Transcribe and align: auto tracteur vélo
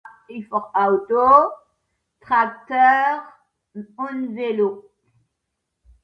auto 0.83 1.27
tracteur 2.21 3.15
vélo 4.35 4.69